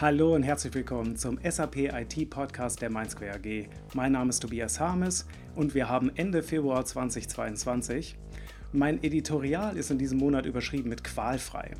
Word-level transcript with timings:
Hallo 0.00 0.36
und 0.36 0.44
herzlich 0.44 0.72
willkommen 0.74 1.16
zum 1.16 1.40
SAP 1.42 1.76
IT 1.76 2.30
Podcast 2.30 2.80
der 2.80 2.88
Mainsquare 2.88 3.34
AG. 3.34 3.68
Mein 3.94 4.12
Name 4.12 4.30
ist 4.30 4.38
Tobias 4.38 4.78
Harmes 4.78 5.26
und 5.56 5.74
wir 5.74 5.88
haben 5.88 6.12
Ende 6.14 6.44
Februar 6.44 6.84
2022. 6.84 8.16
Mein 8.70 9.02
Editorial 9.02 9.76
ist 9.76 9.90
in 9.90 9.98
diesem 9.98 10.18
Monat 10.18 10.46
überschrieben 10.46 10.88
mit 10.88 11.02
qualfrei. 11.02 11.72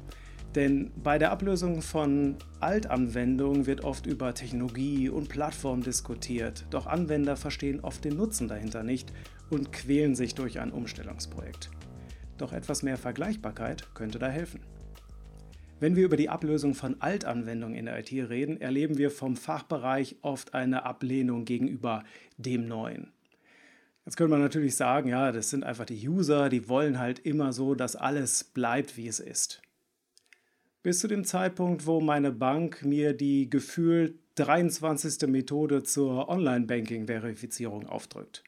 Denn 0.57 0.91
bei 0.97 1.17
der 1.19 1.31
Ablösung 1.31 1.81
von 1.81 2.35
Altanwendungen 2.59 3.67
wird 3.67 3.85
oft 3.85 4.05
über 4.07 4.35
Technologie 4.35 5.09
und 5.09 5.29
Plattform 5.29 5.85
diskutiert, 5.85 6.67
doch 6.71 6.89
Anwender 6.89 7.37
verstehen 7.37 7.79
oft 7.83 8.05
den 8.05 8.17
Nutzen 8.17 8.49
dahinter 8.49 8.83
nicht 8.83 9.13
und 9.49 9.71
quälen 9.71 10.17
sich 10.17 10.35
durch 10.35 10.59
ein 10.59 10.73
Umstellungsprojekt. 10.73 11.71
Doch 12.37 12.53
etwas 12.53 12.83
mehr 12.83 12.97
Vergleichbarkeit 12.97 13.95
könnte 13.95 14.19
da 14.19 14.27
helfen. 14.27 14.59
Wenn 15.81 15.95
wir 15.95 16.05
über 16.05 16.17
die 16.17 16.29
Ablösung 16.29 16.75
von 16.75 17.01
Altanwendungen 17.01 17.77
in 17.77 17.87
der 17.87 18.01
IT 18.01 18.11
reden, 18.11 18.61
erleben 18.61 18.99
wir 18.99 19.13
vom 19.13 19.37
Fachbereich 19.37 20.17
oft 20.23 20.53
eine 20.53 20.85
Ablehnung 20.85 21.45
gegenüber 21.45 22.03
dem 22.37 22.67
Neuen. 22.67 23.13
Jetzt 24.05 24.17
könnte 24.17 24.33
man 24.33 24.41
natürlich 24.41 24.75
sagen, 24.75 25.09
ja, 25.11 25.31
das 25.31 25.51
sind 25.51 25.63
einfach 25.63 25.85
die 25.85 26.09
User, 26.09 26.49
die 26.49 26.69
wollen 26.69 26.99
halt 26.99 27.21
immer 27.21 27.53
so, 27.53 27.77
dass 27.77 27.95
alles 27.95 28.43
bleibt, 28.43 28.97
wie 28.97 29.07
es 29.07 29.21
ist. 29.21 29.63
Bis 30.83 30.99
zu 30.99 31.07
dem 31.07 31.25
Zeitpunkt, 31.25 31.87
wo 31.87 32.01
meine 32.01 32.33
Bank 32.33 32.85
mir 32.85 33.13
die 33.13 33.49
gefühlt 33.49 34.19
23. 34.35 35.29
Methode 35.29 35.85
zur 35.85 36.29
Online-Banking-Verifizierung 36.29 37.87
aufdrückt. 37.87 38.43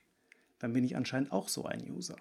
Dann 0.58 0.72
bin 0.72 0.82
ich 0.82 0.96
anscheinend 0.96 1.30
auch 1.30 1.48
so 1.48 1.64
ein 1.64 1.82
User. 1.90 2.16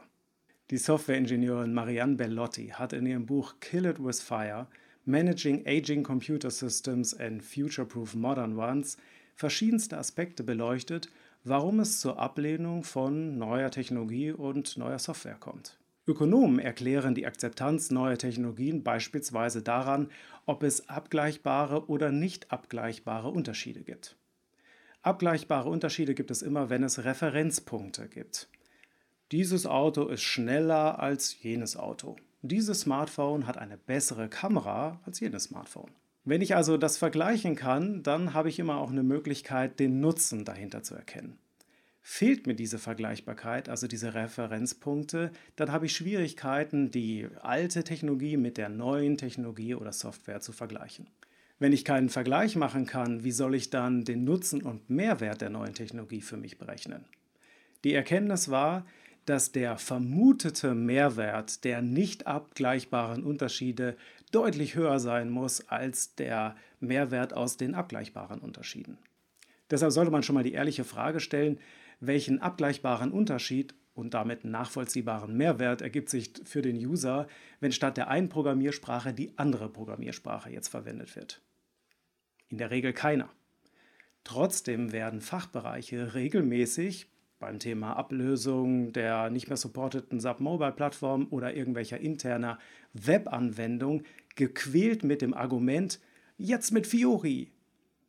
Die 0.69 0.77
Software-Ingenieurin 0.77 1.73
Marianne 1.73 2.15
Bellotti 2.15 2.67
hat 2.69 2.93
in 2.93 3.07
ihrem 3.07 3.25
Buch 3.25 3.55
Kill 3.59 3.85
It 3.85 4.03
With 4.03 4.21
Fire 4.21 4.67
Managing 5.09 5.65
Aging 5.65 6.03
Computer 6.03 6.51
Systems 6.51 7.15
and 7.15 7.43
Future-Proof 7.43 8.13
Modern 8.13 8.55
Ones 8.59 8.95
verschiedenste 9.33 9.97
Aspekte 9.97 10.43
beleuchtet, 10.43 11.09
warum 11.43 11.79
es 11.79 11.99
zur 11.99 12.19
Ablehnung 12.19 12.83
von 12.83 13.39
neuer 13.39 13.71
Technologie 13.71 14.31
und 14.31 14.77
neuer 14.77 14.99
Software 14.99 15.37
kommt. 15.39 15.79
Ökonomen 16.05 16.59
erklären 16.59 17.15
die 17.15 17.25
Akzeptanz 17.25 17.89
neuer 17.89 18.19
Technologien 18.19 18.83
beispielsweise 18.83 19.63
daran, 19.63 20.11
ob 20.45 20.61
es 20.61 20.89
abgleichbare 20.89 21.87
oder 21.89 22.11
nicht 22.11 22.51
abgleichbare 22.51 23.29
Unterschiede 23.29 23.81
gibt. 23.81 24.15
Abgleichbare 25.01 25.69
Unterschiede 25.69 26.13
gibt 26.13 26.29
es 26.29 26.43
immer, 26.43 26.69
wenn 26.69 26.83
es 26.83 27.03
Referenzpunkte 27.03 28.09
gibt. 28.09 28.47
Dieses 29.31 29.65
Auto 29.65 30.07
ist 30.07 30.21
schneller 30.21 30.99
als 30.99 31.41
jenes 31.41 31.77
Auto. 31.77 32.15
Dieses 32.41 32.81
Smartphone 32.81 33.47
hat 33.47 33.57
eine 33.57 33.77
bessere 33.77 34.29
Kamera 34.29 35.01
als 35.05 35.19
jenes 35.19 35.45
Smartphone. 35.45 35.91
Wenn 36.23 36.41
ich 36.41 36.55
also 36.55 36.77
das 36.77 36.97
vergleichen 36.97 37.57
kann, 37.57 38.01
dann 38.01 38.33
habe 38.33 38.47
ich 38.47 38.59
immer 38.59 38.77
auch 38.77 38.91
eine 38.91 39.03
Möglichkeit, 39.03 39.77
den 39.77 39.99
Nutzen 39.99 40.45
dahinter 40.45 40.81
zu 40.81 40.95
erkennen. 40.95 41.37
Fehlt 42.01 42.47
mir 42.47 42.55
diese 42.55 42.79
Vergleichbarkeit, 42.79 43.67
also 43.67 43.87
diese 43.87 44.13
Referenzpunkte, 44.13 45.33
dann 45.57 45.73
habe 45.73 45.87
ich 45.87 45.93
Schwierigkeiten, 45.93 46.91
die 46.91 47.27
alte 47.41 47.83
Technologie 47.83 48.37
mit 48.37 48.57
der 48.57 48.69
neuen 48.69 49.17
Technologie 49.17 49.75
oder 49.75 49.91
Software 49.91 50.39
zu 50.39 50.53
vergleichen. 50.53 51.07
Wenn 51.59 51.73
ich 51.73 51.83
keinen 51.83 52.07
Vergleich 52.07 52.55
machen 52.55 52.85
kann, 52.85 53.25
wie 53.25 53.33
soll 53.33 53.53
ich 53.53 53.69
dann 53.69 54.05
den 54.05 54.23
Nutzen 54.23 54.61
und 54.61 54.89
Mehrwert 54.89 55.41
der 55.41 55.49
neuen 55.49 55.73
Technologie 55.73 56.21
für 56.21 56.37
mich 56.37 56.57
berechnen? 56.57 57.03
Die 57.83 57.93
Erkenntnis 57.93 58.49
war, 58.49 58.85
dass 59.29 59.51
der 59.51 59.77
vermutete 59.77 60.73
Mehrwert 60.73 61.63
der 61.63 61.83
nicht 61.83 62.25
abgleichbaren 62.25 63.23
Unterschiede 63.23 63.95
deutlich 64.31 64.73
höher 64.73 64.99
sein 64.99 65.29
muss 65.29 65.69
als 65.69 66.15
der 66.15 66.55
Mehrwert 66.79 67.33
aus 67.33 67.55
den 67.55 67.75
abgleichbaren 67.75 68.39
Unterschieden. 68.39 68.97
Deshalb 69.69 69.91
sollte 69.91 70.09
man 70.09 70.23
schon 70.23 70.33
mal 70.33 70.43
die 70.43 70.53
ehrliche 70.53 70.83
Frage 70.83 71.19
stellen, 71.19 71.59
welchen 71.99 72.41
abgleichbaren 72.41 73.11
Unterschied 73.11 73.75
und 73.93 74.15
damit 74.15 74.45
nachvollziehbaren 74.45 75.37
Mehrwert 75.37 75.83
ergibt 75.83 76.09
sich 76.09 76.31
für 76.45 76.63
den 76.63 76.77
User, 76.77 77.27
wenn 77.59 77.71
statt 77.71 77.97
der 77.97 78.07
einen 78.07 78.29
Programmiersprache 78.29 79.13
die 79.13 79.37
andere 79.37 79.69
Programmiersprache 79.69 80.49
jetzt 80.49 80.69
verwendet 80.69 81.15
wird. 81.15 81.39
In 82.47 82.57
der 82.57 82.71
Regel 82.71 82.93
keiner. 82.93 83.29
Trotzdem 84.23 84.91
werden 84.91 85.21
Fachbereiche 85.21 86.15
regelmäßig 86.15 87.07
beim 87.39 87.59
Thema 87.59 87.93
Ablösung 87.93 88.91
der 88.93 89.29
nicht 89.29 89.47
mehr 89.47 89.57
supporteten 89.57 90.19
SAP-Mobile-Plattform 90.19 91.27
oder 91.29 91.55
irgendwelcher 91.55 91.99
interner 91.99 92.59
Webanwendung 92.93 94.03
gequält 94.35 95.03
mit 95.03 95.21
dem 95.21 95.33
Argument, 95.33 95.99
jetzt 96.37 96.71
mit 96.71 96.85
Fiori. 96.85 97.51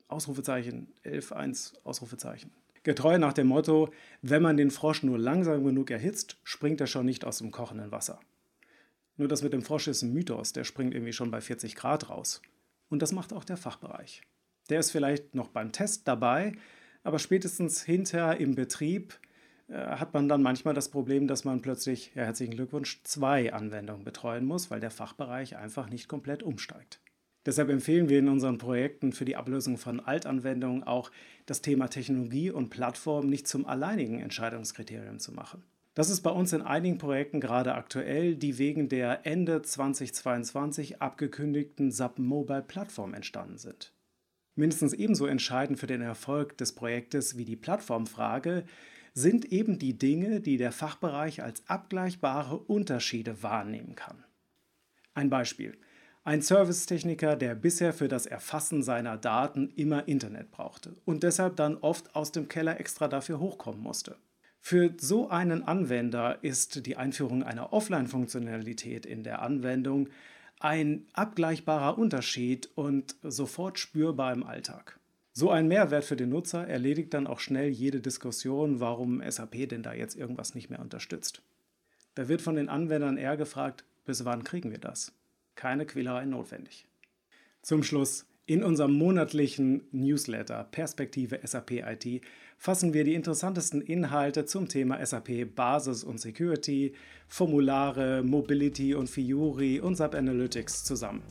Ausrufezeichen, 0.08 0.88
11.1, 1.04 1.74
Ausrufezeichen. 1.84 2.50
Getreu 2.82 3.18
nach 3.18 3.32
dem 3.32 3.46
Motto, 3.46 3.90
wenn 4.22 4.42
man 4.42 4.56
den 4.56 4.70
Frosch 4.70 5.02
nur 5.02 5.18
langsam 5.18 5.64
genug 5.64 5.90
erhitzt, 5.90 6.38
springt 6.44 6.80
er 6.80 6.86
schon 6.86 7.06
nicht 7.06 7.24
aus 7.24 7.38
dem 7.38 7.50
kochenden 7.50 7.92
Wasser. 7.92 8.18
Nur 9.16 9.28
das 9.28 9.42
mit 9.42 9.52
dem 9.52 9.62
Frosch 9.62 9.86
ist 9.86 10.02
ein 10.02 10.14
Mythos, 10.14 10.52
der 10.52 10.64
springt 10.64 10.94
irgendwie 10.94 11.12
schon 11.12 11.30
bei 11.30 11.40
40 11.40 11.76
Grad 11.76 12.08
raus. 12.08 12.40
Und 12.88 13.02
das 13.02 13.12
macht 13.12 13.32
auch 13.32 13.44
der 13.44 13.58
Fachbereich. 13.58 14.22
Der 14.70 14.80
ist 14.80 14.90
vielleicht 14.90 15.34
noch 15.34 15.48
beim 15.48 15.72
Test 15.72 16.08
dabei, 16.08 16.54
aber 17.02 17.18
spätestens 17.18 17.82
hinter 17.82 18.38
im 18.38 18.54
Betrieb 18.54 19.18
äh, 19.68 19.74
hat 19.74 20.14
man 20.14 20.28
dann 20.28 20.42
manchmal 20.42 20.74
das 20.74 20.88
Problem, 20.88 21.26
dass 21.26 21.44
man 21.44 21.62
plötzlich, 21.62 22.12
ja, 22.14 22.24
herzlichen 22.24 22.54
Glückwunsch, 22.54 23.02
zwei 23.04 23.52
Anwendungen 23.52 24.04
betreuen 24.04 24.44
muss, 24.44 24.70
weil 24.70 24.80
der 24.80 24.90
Fachbereich 24.90 25.56
einfach 25.56 25.88
nicht 25.88 26.08
komplett 26.08 26.42
umsteigt. 26.42 27.00
Deshalb 27.46 27.70
empfehlen 27.70 28.10
wir 28.10 28.18
in 28.18 28.28
unseren 28.28 28.58
Projekten 28.58 29.12
für 29.12 29.24
die 29.24 29.36
Ablösung 29.36 29.78
von 29.78 30.00
Altanwendungen 30.00 30.82
auch, 30.82 31.10
das 31.46 31.62
Thema 31.62 31.88
Technologie 31.88 32.50
und 32.50 32.68
Plattform 32.68 33.28
nicht 33.28 33.48
zum 33.48 33.66
alleinigen 33.66 34.20
Entscheidungskriterium 34.20 35.18
zu 35.18 35.32
machen. 35.32 35.64
Das 35.94 36.10
ist 36.10 36.20
bei 36.20 36.30
uns 36.30 36.52
in 36.52 36.62
einigen 36.62 36.98
Projekten 36.98 37.40
gerade 37.40 37.74
aktuell, 37.74 38.36
die 38.36 38.58
wegen 38.58 38.88
der 38.88 39.26
Ende 39.26 39.62
2022 39.62 41.00
abgekündigten 41.02 41.90
SAP 41.90 42.18
Mobile 42.18 42.62
Plattform 42.62 43.14
entstanden 43.14 43.58
sind. 43.58 43.92
Mindestens 44.60 44.92
ebenso 44.92 45.24
entscheidend 45.24 45.78
für 45.78 45.86
den 45.86 46.02
Erfolg 46.02 46.58
des 46.58 46.74
Projektes 46.74 47.38
wie 47.38 47.46
die 47.46 47.56
Plattformfrage 47.56 48.64
sind 49.14 49.46
eben 49.46 49.78
die 49.78 49.96
Dinge, 49.96 50.40
die 50.40 50.58
der 50.58 50.70
Fachbereich 50.70 51.42
als 51.42 51.66
abgleichbare 51.66 52.58
Unterschiede 52.58 53.42
wahrnehmen 53.42 53.94
kann. 53.94 54.22
Ein 55.14 55.30
Beispiel. 55.30 55.78
Ein 56.24 56.42
Servicetechniker, 56.42 57.36
der 57.36 57.54
bisher 57.54 57.94
für 57.94 58.08
das 58.08 58.26
Erfassen 58.26 58.82
seiner 58.82 59.16
Daten 59.16 59.70
immer 59.76 60.06
Internet 60.06 60.50
brauchte 60.50 60.94
und 61.06 61.22
deshalb 61.22 61.56
dann 61.56 61.78
oft 61.78 62.14
aus 62.14 62.30
dem 62.30 62.48
Keller 62.48 62.78
extra 62.78 63.08
dafür 63.08 63.40
hochkommen 63.40 63.80
musste. 63.80 64.18
Für 64.60 64.92
so 64.98 65.30
einen 65.30 65.62
Anwender 65.62 66.44
ist 66.44 66.84
die 66.84 66.98
Einführung 66.98 67.42
einer 67.42 67.72
Offline-Funktionalität 67.72 69.06
in 69.06 69.24
der 69.24 69.40
Anwendung 69.40 70.10
ein 70.60 71.06
abgleichbarer 71.14 71.98
Unterschied 71.98 72.70
und 72.76 73.16
sofort 73.22 73.78
spürbar 73.78 74.32
im 74.32 74.44
Alltag. 74.44 75.00
So 75.32 75.50
ein 75.50 75.68
Mehrwert 75.68 76.04
für 76.04 76.16
den 76.16 76.28
Nutzer 76.28 76.66
erledigt 76.66 77.14
dann 77.14 77.26
auch 77.26 77.40
schnell 77.40 77.70
jede 77.70 78.00
Diskussion, 78.00 78.78
warum 78.78 79.22
SAP 79.28 79.68
denn 79.68 79.82
da 79.82 79.94
jetzt 79.94 80.16
irgendwas 80.16 80.54
nicht 80.54 80.70
mehr 80.70 80.80
unterstützt. 80.80 81.42
Da 82.14 82.28
wird 82.28 82.42
von 82.42 82.56
den 82.56 82.68
Anwendern 82.68 83.16
eher 83.16 83.36
gefragt, 83.36 83.84
bis 84.04 84.24
wann 84.24 84.44
kriegen 84.44 84.70
wir 84.70 84.78
das? 84.78 85.12
Keine 85.54 85.86
Quälerei 85.86 86.26
notwendig. 86.26 86.86
Zum 87.62 87.82
Schluss 87.82 88.26
in 88.50 88.62
unserem 88.64 88.94
monatlichen 88.94 89.82
Newsletter 89.92 90.64
Perspektive 90.72 91.38
SAP 91.44 91.70
IT 91.70 92.20
fassen 92.58 92.92
wir 92.92 93.04
die 93.04 93.14
interessantesten 93.14 93.80
Inhalte 93.80 94.44
zum 94.44 94.66
Thema 94.66 95.06
SAP 95.06 95.54
Basis 95.54 96.02
und 96.02 96.18
Security, 96.18 96.92
Formulare, 97.28 98.24
Mobility 98.24 98.96
und 98.96 99.08
Fiori 99.08 99.78
und 99.78 99.94
SAP 99.94 100.16
Analytics 100.16 100.82
zusammen. 100.82 101.22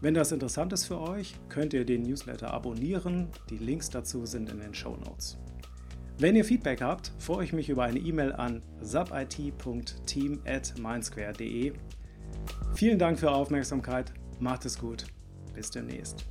Wenn 0.00 0.14
das 0.14 0.30
interessant 0.30 0.72
ist 0.72 0.84
für 0.84 1.00
euch, 1.00 1.34
könnt 1.48 1.72
ihr 1.72 1.84
den 1.84 2.02
Newsletter 2.02 2.52
abonnieren. 2.52 3.26
Die 3.50 3.58
Links 3.58 3.90
dazu 3.90 4.24
sind 4.24 4.48
in 4.48 4.60
den 4.60 4.74
Show 4.74 4.96
Notes. 5.04 5.36
Wenn 6.20 6.36
ihr 6.36 6.44
Feedback 6.44 6.82
habt, 6.82 7.10
freue 7.18 7.46
ich 7.46 7.52
mich 7.52 7.68
über 7.68 7.82
eine 7.82 7.98
E-Mail 7.98 8.32
an 8.32 8.62
subit.team@mindsquare.de. 8.80 11.72
Vielen 12.76 12.98
Dank 13.00 13.18
für 13.18 13.26
eure 13.26 13.38
Aufmerksamkeit. 13.38 14.14
Macht 14.38 14.66
es 14.66 14.78
gut. 14.78 15.06
Bis 15.54 15.70
demnächst. 15.70 16.24